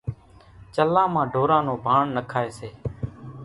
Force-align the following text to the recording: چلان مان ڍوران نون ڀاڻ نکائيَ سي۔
چلان 0.75 1.07
مان 1.13 1.25
ڍوران 1.33 1.61
نون 1.67 1.77
ڀاڻ 1.85 2.01
نکائيَ 2.15 2.49
سي۔ 2.57 2.69